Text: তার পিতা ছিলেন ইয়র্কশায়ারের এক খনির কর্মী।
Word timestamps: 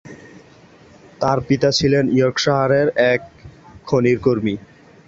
তার 1.21 1.37
পিতা 1.47 1.69
ছিলেন 1.71 2.05
ইয়র্কশায়ারের 2.09 2.87
এক 3.11 3.21
খনির 3.85 4.17
কর্মী। 4.19 4.55